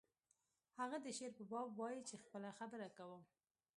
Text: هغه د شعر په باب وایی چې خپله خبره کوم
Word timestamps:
هغه 0.79 0.97
د 1.05 1.07
شعر 1.17 1.31
په 1.37 1.43
باب 1.51 1.69
وایی 1.79 2.01
چې 2.09 2.15
خپله 2.23 2.49
خبره 2.59 2.87
کوم 2.97 3.21